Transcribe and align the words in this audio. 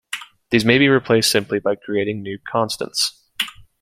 These 0.49 0.65
may 0.65 0.79
be 0.79 0.87
replaced 0.87 1.29
simply 1.29 1.59
by 1.59 1.75
creating 1.75 2.23
new 2.23 2.39
constants. 2.51 3.23